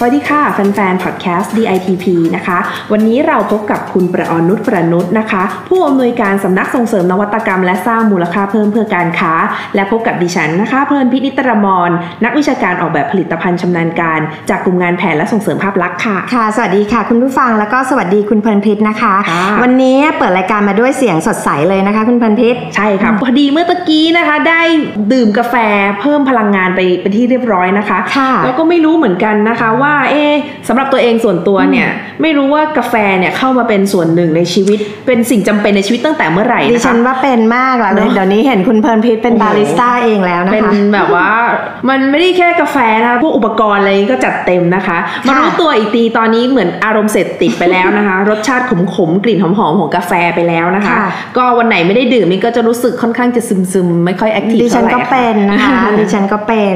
[0.00, 2.06] สวัสดีค่ะ แฟนๆ พอดแคสต์ DITP
[2.36, 2.58] นะคะ
[2.92, 9.32] วันนี้เราพบกับคุณประอนุชประนุชนะคะ ผู้อำนวยการสำนักส่งเสริมนวัตกรรม และสร้างมูลค่าเพิ่มเพื่อการค้า
[9.74, 11.90] และพบกับดิฉันนะคะ เพลินพินิตรมร
[12.24, 19.14] นักวิชาการออกแบบผลิตภัณฑ์ชำนาญการ จากกลุ่มงานแผนและส่งเสริมภาพลักษณ์ค่ะ ค่ะ สวัสดีค่ะ คุณผู้ฟังแล้วก็สวัสดีคุณเพลินพิษนะคะ
[19.62, 24.60] วันนี้เปิดรายการมาด้วยเสียงสดใสเลยนะคะ คุณเพลินพิษใช่ค่ะพอดีเมื่อตะกี้นะคะ ได้
[25.12, 25.54] ดื่มกาแฟ
[26.00, 27.98] เพิ่มพลังงานไปเป็นที่เรียบร้อยนะคะ
[28.44, 30.24] แล้วก็ไม่รู้เหมือนกันนะคะว่าเอ๊
[30.68, 31.88] สำหรับตัวเองส่วนตัวเนี่ย
[32.22, 41.30] ไม่รู้ว่ากาแฟเนี่ยเข้ามาเป็นส่วนหนึ่งในชีวิต เป็นสิ่งจำเป็นในชีวิตตั้งแต่เมื่อไหร่ดิฉันว่าเป็นมากแล้วเดี๋ยวนี้เห็นคุณเพลินพิษเป็นบาริสต้าเองแล้วนะคะเป็นแบบว่า
[41.88, 50.94] มันไม่ได้แค่กาแฟนะพวกอุปกรณ์อะไรก็จัดเต็มนะคะมารู้ตัวอีกทีตอนนี้เหมือนอารมณ์เสร็จติดไปแล้วนะคะ รสชาติขมขมกลิ่นหอมหอมของกาแฟไปแล้วนะคะ
[51.36, 56.74] ก็วันไหนไม่ได้ดื่มนี่ก็จะรู้สึกค่อนข้างจะซึมซึมไม่ค่อยแอคทีฟดิฉันก็เป็นนะคะดิฉันก็เป็น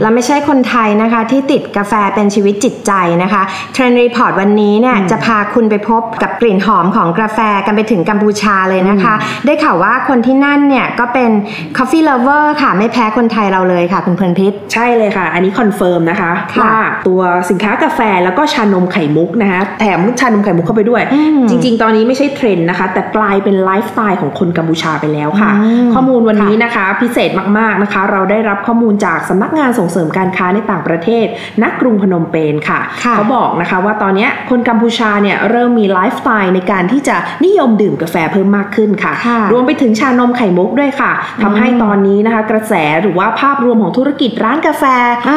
[0.00, 9.14] แล้วไม่ใช่คนไทยนะคะ ที่ติดกาแฟเป็นชีวิตจิตใจนะคะ Trend Report วันนี้เนี่ยจะพาคุณไปพบกับกลิ่นหอมของกาแฟกันไปถึงกัมพูชาเลยนะคะ
[9.46, 11.30] ได้ข่าวว่าคนที่นั่นเนี่ยก็เป็น
[11.76, 16.76] Coffee Lover ค่ะไม่แพ้คนไทยเราเลยค่ะคุณเพลินพิศ ใช่เลยค่ะ อันนี้ confirm นะคะว่า
[17.08, 21.02] ตัวสินค้ากาแฟแล้วก็ชานมไข่มุกนะคะแถมชานมไข่มุกเข้าไปด้วย
[21.48, 25.50] จริง ๆ ตอนนี้ไม่ใช่เทรนด์นะคะ แต่กลายเป็นไลฟ์สไตล์ของคนกัมพูชาไปแล้วค่ะ
[25.94, 31.26] ข้อมูลวันนี้นะคะพิเศษมากๆนะคะ เราได้รับข้อมูลจากสำนักงานส่งเสริมการค้าในต่างประเทศ
[31.62, 32.80] นักกรุงพนมเปญค่ะ
[33.16, 39.12] เขาบอกนะคะว่าตอนนี้คนกัมพูชาเนี่ยเริ่มมีไลฟ์สไตล์ในการที่จะนิยมดื่มกาแฟเพิ่มมากขึ้นค่ะ
[39.52, 44.84] รวมไปถึงชานมไข่มุกด้วยค่ะทำให้ตอนนี้นะคะ กระแสหรือว่าภาพรวมของธุรกิจร้านกาแฟ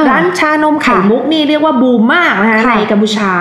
[0.09, 3.33] ร้านชานมไข่มุกนี่เรียกว่าบูมมากนะคะในกัมพูชา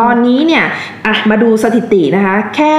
[0.00, 0.64] ตอนนี้เนี่ย
[1.06, 2.74] อะมาดูสถิตินะคะ แค่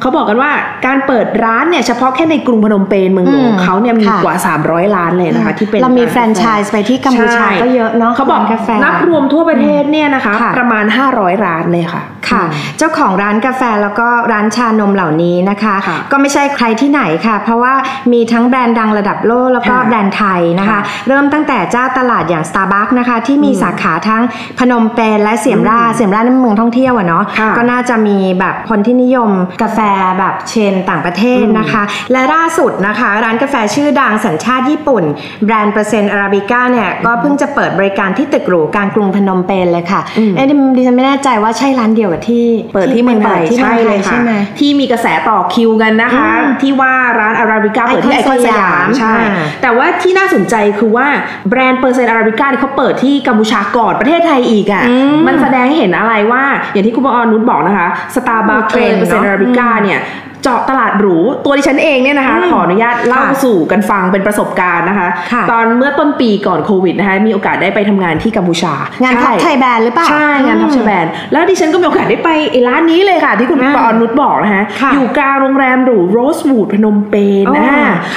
[0.00, 0.52] เขาบอกกันว่า
[0.86, 4.34] การเปิดร้านเนี่ยเฉพาะแค่ในกรุงพนมเปญเมืองหลวงเขาเนี่ยมีกว่า
[4.66, 10.84] 300 ล้านเลยนะคะ ที่เป็นเรามีแฟรนไชส์ไปที่กัมพูชาก็เยอะเนาะเขาบอกกาแฟนับรวมทั่วประเทศเนี่ยนะคะ ประมาณ
[11.14, 12.42] 500 ร้านเลยค่ะ ค่ะ
[12.78, 15.76] เจ้าของร้านกาแฟแล้วก็ร้านชานมเหล่านี้นะคะ
[16.10, 17.74] ก็ไม่ใช่ใครที่ไหนค่ะ เพราะว่า
[18.12, 24.22] มีทั้งแบรนด์ดังระดับโลกแล้วก็แบรนด์ไทยนะคะ เริ่มตั้งแต่เจ้าตลาดอย่าง Starbucks นะคะ ที่มีสาขาทั้ง
[24.58, 27.24] พนมเปญและเสียมราเสียมราในเมืองท่องเที่ยวอะเนาะ
[27.56, 29.30] ก็น่าจะมีแบบคนที่นิยม
[29.62, 29.78] กาแฟ
[30.18, 35.04] แบบ chain ต่างประเทศนะคะ และล่าสุดนะคะ ร้านกาแฟชื่อดังสัญชาติญี่ปุ่น
[35.44, 40.00] แบรนด์ Percent Arabica เนี่ยก็เพิ่งจะเปิดบริการที่ตึกหรูกลางกรุงพนมเปญเลยค่ะ
[40.36, 40.46] เอ๊ะ
[40.76, 44.18] ดิฉันไม่แน่ใจว่าใช่ร้านเดียวกับที่เปิดที่เมืองไทยใช่เลยค่ะ
[44.58, 46.30] ที่มีกระแสต่อคิวกันนะคะ
[46.62, 49.14] ที่ว่าร้าน Arabica เปิดที่ไอคอนสยามใช่
[49.62, 51.06] แต่ว่าที่น่าสนใจคือว่า
[51.48, 54.84] แบรนด์ Percent Arabica เขาเปิดที่กัมพูชาก่อนประเทศไทยอีกอะ
[55.26, 60.00] มันแสดงให้เห็นอะไรว่าอย่างที่คุณปอนุชบอกนะคะสตาร์บรนด์ Percent Arabica เนี่ย
[60.42, 65.08] เจาะตลาดหรูตัวดิฉันเองเนี่ยนะคะ ขออนุญาตเล่าสู่กันฟังเป็นประสบการณ์นะคะ
[65.50, 72.30] ตอนเมื่อต้นปีก่อนโควิดนะคะมีโอกาสได้ไปทำงานที่กัมพูชา งาน Top Thai Brand หรือเปล่าใช่งาน Top Thai Brand แล้วดิฉันก็มีโอกาสได้ไป
[72.68, 77.72] ร้านนี้เลยค่ะ ที่คุณปอนุชบอกนะคะอยู่กลางโรงแรมหรู Rosewood พนมเปญนะค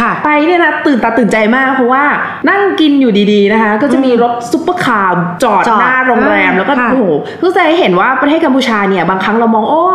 [0.10, 2.04] ะไปเนี่ยนะตื่นตาตื่นใจมากเพราะว่า
[2.50, 7.04] นั่งกินอยู่ดีๆนะคะ ก็จะมีรถซุปเปอร์คาร์จอดหน้าโรงแรมแล้วก็โอ้โห
[7.42, 9.86] ก็จะเห็นว่าประเทศกัมพูชาเนี่ยบางครั้งเรามองโอ้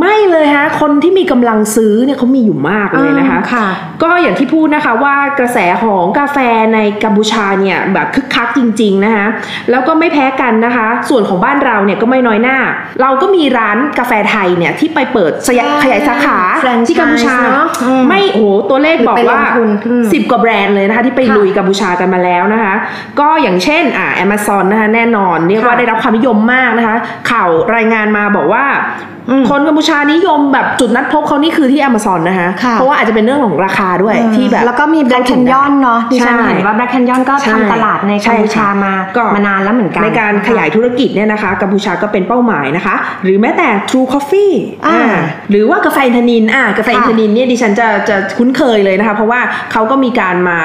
[0.00, 3.68] ไม่เลยฮะคนที่มีกำลังซื้อเนี่ยเขามีอยู่มากเลยนะคะคะ
[4.02, 6.38] ก็อย่างที่พูดนะคะว่ากระแสของกาแฟ
[6.74, 9.26] ในกัมพูชาเนี่ยแบบคึกคักจริงๆนะคะ
[9.70, 12.58] แล้วก็ไม่แพ้กันนะคะ ส่วนของบ้านเราเนี่ยก็ไม่น้อยหน้า
[13.02, 15.32] เราก็มีร้านกาแฟไทยเนี่ยที่ไปเปิด
[15.82, 16.38] ขยายสาขา
[16.88, 17.36] ที่กัมพูชา
[18.08, 19.40] ไม่โอ้โหตัวเลขบอกว่า
[20.12, 22.74] สิบกว่าแบรนด์เลยนะคะที่ไปลุยกัมพูชากันมาแล้วนะคะ
[23.20, 26.96] ก็อย่างเช่นอ่าแอมะซอนนะคะแน่นอนเรียกว่าได้รับความนิยมมากนะคะ
[27.30, 28.64] ข่าวรายงานมาบอกว่า
[29.50, 38.92] คนกัมพูชานิยมแบบจุดนัดพบเขานี่คือที่อเมซอนนะคะ เพราะว่าอาจจะเป็นเรื่องของราคาด้วยที่แบบ แล้วก็มีแบล็คแคนยอนเนาะดิฉันเห็นว่าแบล็คแคนยอนก็ทำตลาดในกัมพูชามา
[39.34, 42.94] มานานแล้วเหมือนกัน ในการขยายธุรกิจเนี่ยนะคะกัมพูชาก็เป็นเป้าหมายนะคะ
[43.24, 44.54] หรือแม้แต่ True Coffee
[44.86, 45.00] อ่า
[45.50, 49.40] หรือว่ากาแฟอินทนิลอ่ากาแฟอินทนิลเนี่ยดิฉันจะจะคุ้นเคยเลยนะคะ เพราะว่า
[49.72, 50.58] เขาก็มีการมา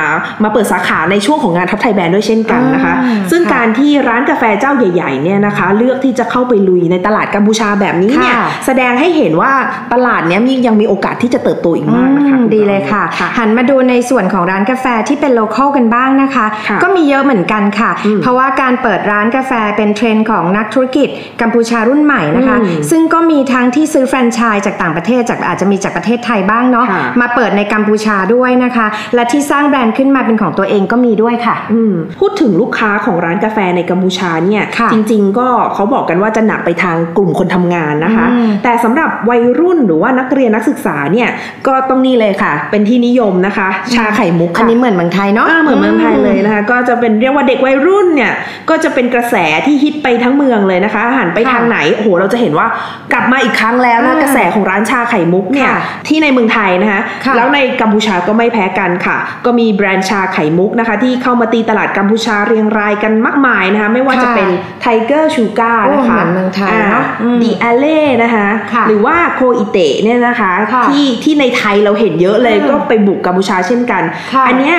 [0.43, 2.93] มาเปิดสาขาในช่วงของงาน Top Thai Brand ด้วยเช่นกันนะคะ
[3.31, 9.53] ซึ่งการที่ร้านกาแฟเจ้าใหญ่ๆเนี่ยนะคะ เลือกที่จะเข้าไปลุยในตลาดกัมพูชาแบบนี้เนี่ยแสดงให้เห็นว่า
[9.93, 13.03] ตลาดเนี้ยมียังมีโอกาสที่จะเติบโตอีกมากนะคะดีเลยค่ะ
[13.37, 16.45] หันมาดูในส่วนของร้านกาแฟที่เป็น lo cal กันบ้างนะคะ
[16.83, 21.09] ก็มีเยอะเหมือนกันค่ะ เพราะว่าการเปิดร้านกาแฟเป็นเทรนด์ของนักธุรกิจ
[21.41, 22.57] กัมพูชารุ่นใหม่นะคะ
[22.91, 26.85] ซึ่งก็มีทั้งที่ซื้อแฟรนไชส์จากต่างประเทศจากอาจจะมีจากประเทศไทยบ้างเนาะ
[27.21, 31.55] มาเปิดในกัมพูชาด้วยนะคะ และที่สร้างแบรนด์ขึ้นมาเป็นของตัวเองก็มีด้วยค่ะ
[32.19, 34.63] พูดถึงลูกค้าของร้านกาแฟในกัมพูชาเนี่ย
[34.93, 38.25] จริง ๆ ก็เขาบอกกันว่าจะหนักไปทางกลุ่มคนทำงานนะคะ
[38.63, 41.29] แต่สำหรับวัยรุ่นหรือว่านักเรียนนักศึกษาเนี่ย
[41.67, 48.33] ก็ต้องนี่เลยค่ะ เป็นที่นิยมนะคะ ชาไข่มุกอันนี้เหมือนเมืองไทยเนาะเหมือนเมืองไทยเลยนะคะ ก็จะเป็นเรียกว่าเด็กวัยรุ่นเนี่ย
[48.69, 49.35] ก็จะเป็นกระแส
[49.65, 52.67] ที่ฮิตไปทั้งเมืองเลยนะคะหันไปทางไหนโอ้โหเราจะเห็นว่า
[53.13, 55.71] กลับมาอีกครั้งแล้วนะกระแสของร้านชาไข่มุกเนี่ย
[56.07, 57.01] ที่ในเมืองไทยนะคะ
[57.35, 64.47] แล้วในกัมพูชาก็ไม่แพ้กันค่ะ ก็มีแบรนด์ชาไข่มุกนะคะ ที่เข้ามาตีตลาดกัมพูชาเรียงรายกันมากมายนะคะ ไม่ว่าจะเป็น
[64.81, 67.03] Tiger Sugar นะคะเมืองไทยเนาะ
[67.41, 68.30] The Alley นะคะ
[68.87, 70.51] หรือว่า KOI Thé เนี่ยนะคะ
[70.87, 74.03] ที่ที่ในไทยเราเห็นเยอะเลยก็ไปบุกกัมพูชาเช่นกัน
[74.47, 74.73] อันนี้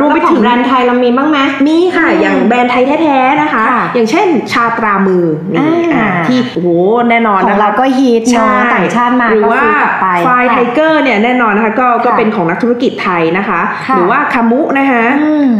[0.00, 3.64] รวมไปถึงแบรนด์ไทยเรามีบ้างไหมมีค่ะ อย่างแบรนด์ไทยแท้ๆนะคะ
[3.94, 5.68] อย่างเช่นชาตรามือนี่
[6.28, 6.68] ที่โอ้โห
[7.10, 9.62] แน่นอนของเราก็ฮิตเนาะต่างชาติมาหรือว่า
[10.24, 13.60] Fire Tiger เนี่ยแน่นอนนะคะก็ก็เป็นของนักธุรกิจไทยนะคะ
[13.96, 15.04] หรือว่า Kamu นะคะ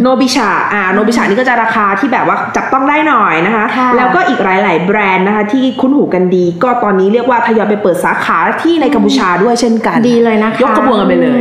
[0.03, 3.65] Nobicha อ่า Nobicha นี่ก็จะราคาที่แบบว่าจับต้องได้หน่อยนะคะ
[3.97, 11.41] แล้วก็อีกหลาย ๆ แบรนด์นะคะที่คุ้นหูกันดีก็ตอนนี้เรียกว่าทยอยไปเปิดสาขาที่ในกัมพูชาด้วยเช่นกัน ดีเลยนะคะยกกระบวนกันไปเลย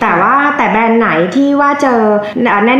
[0.00, 2.00] แต่ว่าแต่แบรนด์ไหนที่ว่าเจอ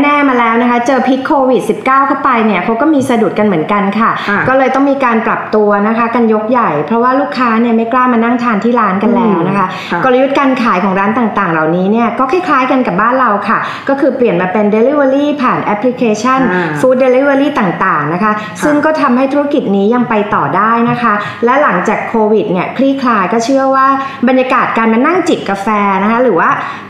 [0.03, 4.11] แน่ๆมาแล้วนะคะ เจอพิษโควิด -19 เข้าไปเนี่ยเขาก็มีสะดุดกันเหมือนกันค่ะ
[4.47, 9.67] ก็เลยต้องมีการปรับตัวนะคะกันยกใหญ่ เพราะว่าลูกค้าเนี่ยไม่กล้ามานั่งทานที่ร้านกันแล้วนะคะ
[10.03, 13.59] กลยุทธ์การขายของร้านต่างๆ เหล่านี้เนี่ยก็คล้ายๆกันกับบ้านเราค่ะ
[13.89, 16.39] ก็คือเปลี่ยนมาเป็น Delivery ผ่านแอปพลิเคชัน
[16.79, 18.31] Food Delivery ต่างๆนะคะ
[18.63, 21.13] ซึ่งก็ทำให้ธุรกิจนี้ยังไปต่อได้นะคะ
[21.45, 23.87] และหลังงจากโควิดเนี่ยคลี่คลายก็เชื่อว่า
[24.27, 25.67] บรรยากาศการมานั่งจิบกาแฟ
[26.03, 26.49] นะคะหรือว่า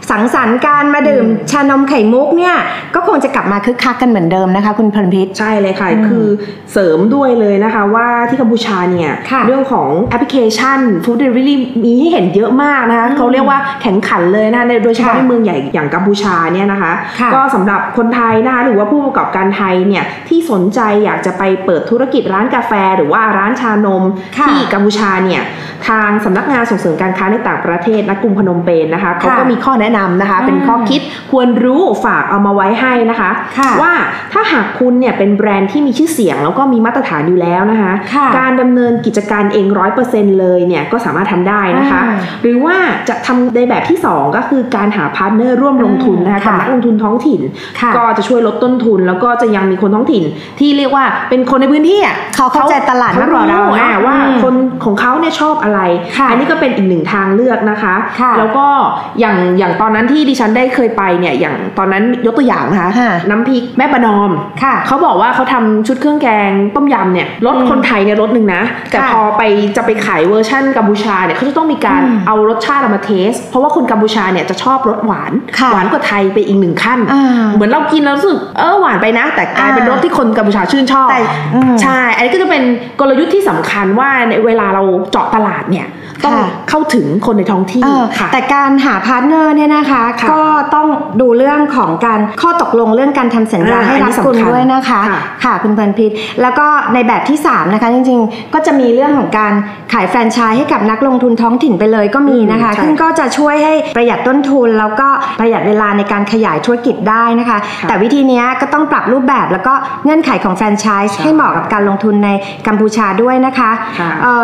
[0.09, 2.55] สังสรรค์การมาดื่มชานมไข่มุกเนี่ย
[2.95, 6.25] ก็คงจะกลับมาคึกคักกันเหมือนเดิมนะคะ คุณเพลินพิศใช่เลยค่ะ คือ
[6.73, 9.11] เสริมด้วยเลยนะคะว่าที่กัมพูชาเนี่ย
[9.47, 16.93] เรื่องของแอปพลิเคชัน food delivery มีให้เห็นเยอะมากนะคะเขาเรียกว่าแข่งขันเลยนะโดยเฉพาะในเมืองใหญ่อย่างกัมพูชาเนี่ยนะคะ
[17.33, 24.03] ก็สำหรับคนไทยนะคะหรือว่าผู้ประกอบการไทยเนี่ยที่สนใจอยากจะไปเปิดธุรกิจร้านกาแฟ หรือว่าร้านชานม
[24.47, 25.43] ที่กัมพูชาเนี่ย
[25.87, 31.01] ทางสำนักงานส่งเสริมการค้าในต่างประเทศนะกรุงพนมเปญนนะคะเขาก็มีข้อแนะนำนะคะ เป็นข้อคิด
[31.31, 33.31] ควรรู้ฝากเอามาไว้ให้นะคะ
[33.81, 33.93] ว่า
[34.33, 37.93] ถ้าหากคุณเนี่ยเป็นแบรนด์ที่มีชื่อเสียงแล้วก็มีมาตรฐานอยู่แล้วนะคะ
[38.37, 42.01] การดำเนินกิจการเองร้อยเปอร์เซ็นเลยเนี่ยก็สามารถทำได้นะคะ
[42.41, 42.75] หรือว่า
[43.09, 47.41] จะทำในแบบที่ 2 ก็คือการหา partner ร่วมลงทุนนะคะกับนักลงทุนท้องถิ่น
[47.97, 50.23] ก็จะช่วยลดต้นทุน แล้วก็จะยังมีคนท้องถิ่น
[50.59, 53.59] ที่เรียกว่าเป็นคนในพื้นที่อะเขาเข้าใจตลาดมากกว่าเรา
[54.05, 54.53] ว่าคน
[54.85, 55.79] ของเขาเนี่ยชอบอะไร
[56.29, 57.95] อันนี้ก็เป็นอีกหนึ่งทางเลือกนะคะ
[58.37, 58.65] แล้วก็
[59.19, 62.89] อย่างอย่างตอนนั้นที่ดิฉันได้เคยไปเนี่ยอย่างตอนนั้นยกตัวอย่างนะคะ
[63.29, 64.29] น้ำพริกแม่ประนอม
[64.87, 68.61] เขาบอกว่าเขาทำชุดเครื่องแกงต้มยำเนี่ยรสคนไทยเนี่ยรสหนึ่งนะ
[68.91, 69.41] แต่พอไป
[69.75, 75.31] จะไปขายเวอร์ชั่นกัมพูชาเนี่ยเขาจะต้องมีการเอารสชาติมาเทส เพราะว่าคนกัมพูชาเนี่ยจะชอบรสหวาน
[75.73, 76.99] หวานกว่าไทยไปอีกหนึ่งขั้น
[77.53, 81.07] เหมือนเรากินแล้วรู้สึกเออหวานไปนะ แต่กลายเป็นรสที่คนกัมพูชาชื่นชอบ
[81.81, 82.63] ใช่อันนี้ก็จะเป็น
[82.99, 85.87] กลยุทธ์ที่สำคัญว่าในเวลาเราเจาะตลาดเนี่ย
[86.25, 86.37] ต้อง
[86.69, 87.83] เข้าถึงคนในท้องที่
[88.33, 90.41] แต่การหา partner เนี่ยนะคะก็
[90.75, 90.87] ต้อง
[91.21, 95.01] ดูเรื่องของการข้อตกลงเรื่องการทำสัญญาให้รัดกุมด้วยนะคะ
[95.43, 96.11] ค่ะคุณเพลินพิศ
[96.41, 99.53] แล้วก็ในแบบที่ 3 นะคะ จริงๆ ก็จะมีเรื่องของการ
[99.93, 105.07] ขายแฟรนไชส์ให้กับนักลงทุนท้องถิ่นไปเลยก็มีนะคะ ซึ่งก็จะช่วยให้ประหยัดต้นทุน แล้วก็
[105.39, 107.57] ประหยัดเวลาในการขยายธุรกิจได้นะคะ
[107.87, 112.29] แต่วิธีนี้ก็ต้องปรับรูปแบบแล้วก็เงื่อนไขของแฟรนไชส์ให้เหมาะกับการลงทุนใน
[112.67, 113.71] กัมพูชาด้วยนะคะ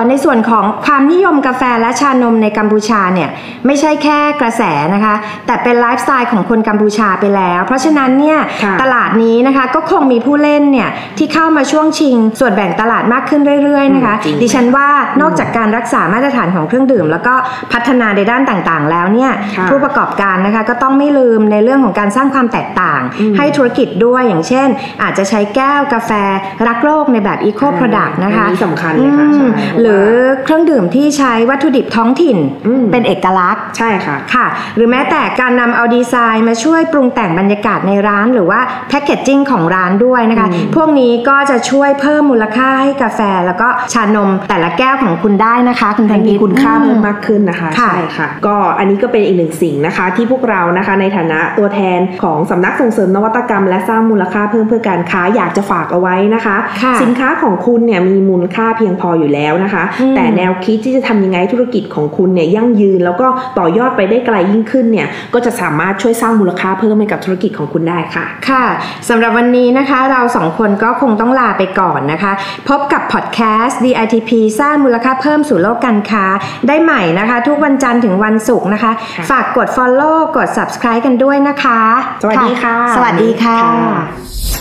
[0.10, 3.30] ในส่วนของความนิยมกาแฟและชานมในกัมพูชาเนี่ย
[3.66, 5.16] ไม่ใช่แค่กระแสนะคะ
[5.48, 8.40] แต่เป็นไลฟ์สไตล์ของคนกัมพูชาไปแล้ว เพราะฉะนั้นเนี่ย
[8.82, 14.88] ตลาดนี้นะคะก็คงมีผู้เล่นเนี่ยที่เข้ามาช่วงชิง ส่วนแบ่งตลาดมากขึ้นเรื่อยๆนะคะดิฉันว่า
[15.22, 17.34] นอกจากการรักษามาตรฐานของเครื่องดื่ม แล้วก็
[17.74, 19.32] พัฒนาในด้านต่างๆ แล้วเนี่ย
[19.70, 23.02] ผู้ประกอบการนะคะก็ต้องไม่ลืมในเรื่องของการสร้างความแตกต่าง
[23.38, 24.68] ให้ธุรกิจด้วยอย่างเช่น
[25.04, 26.12] อาจจะใช้แก้วกาแฟ
[26.68, 29.28] รักโลกในแบบ eco product นะคะสำคัญเลยค่ะ
[29.82, 30.06] หรือ
[30.44, 32.38] เครื่องดื่มที่ใช้วัตถุดิบท้องถิ่น
[32.92, 56.58] เป็นเอกลักษณ์ใช่ค่ะค่ะ หรือแม้แต่การนำเอาดีไซน์มาช่วยปรุงแต่งบรรยากาศในร้าน หรือว่า packaging ของร้านด้วยนะคะ พวกนี้ก็จะช่วยเพิ่มมูลค่าให้กาแฟ แล้วก็ชานมแต่ละแก้วของคุณได้นะคะ คุณพันมีคุณค่าเพิ่มมากขึ้นนะคะใช่ค่ะ ก็อันนี้ก็เป็นอีกหนึ่งสิ่งนะคะ ที่พวกเรานะคะในฐานะตัวแทนของสำนักส่งเสริมนวัตกรรม และสร้างมูลค่าเพิ่มเพื่อการค้าอยากจะฝากเอาไว้นะคะ
[57.02, 59.84] สินค้าของคุณเนี่ยมีมูลค่าเพียงพออยู่แล้วนะคะ
[60.16, 63.28] แต่แนวคิดที่จะทำยังไงธุรกิจของคุณเนี่ยยั่งยืน แล้วก็
[63.58, 68.66] ต่อยอดไปได้ไกลยิ่งขึ้นเนี่ยก็จะสามารถช่วยสร้างมูลค่าเพิ่มให้กับธุรกิจของคุณได้ค่ะ ค่ะ
[69.10, 72.32] สำหรับวันนี้นะคะเราสองคนก็คงต้องลาไปก่อนนะคะ
[72.70, 76.26] พบกับพอดแคสต์ DITP สร้างมูลค่าเพิ่มสู่โลกการค้า
[76.68, 78.92] ได้ใหม่นะคะ ทุกวันจันทร์ถึงวันศุกร์นะคะ
[79.30, 81.82] ฝากกด Follow กด Subscribe กันด้วยนะคะ
[82.24, 84.61] สวัสดีค่ะ สวัสดีค่ะ